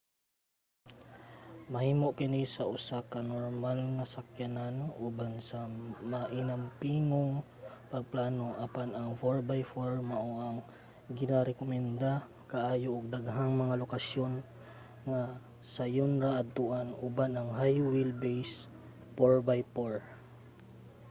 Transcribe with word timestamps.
mahimo 1.73 2.07
kini 2.19 2.41
sa 2.55 2.63
usa 2.75 2.97
ka 3.11 3.19
normal 3.33 3.77
nga 3.95 4.05
sakyanan 4.15 4.75
uban 5.07 5.33
ang 5.59 5.73
mainampingong 6.11 7.33
pagplano 7.91 8.47
apan 8.65 8.89
ang 8.99 9.09
4x4 9.35 9.89
mao 10.11 10.31
ang 10.47 10.57
ginarekomenda 11.19 12.11
kaayo 12.51 12.89
ug 12.97 13.05
daghang 13.15 13.53
mga 13.63 13.75
lokasyon 13.83 14.33
nga 15.09 15.21
sayon 15.73 16.11
ra 16.23 16.31
adtoan 16.43 16.87
uban 17.07 17.31
ang 17.35 17.49
high 17.59 17.79
wheel 17.89 18.11
base 18.23 18.55
4x4 19.35 19.79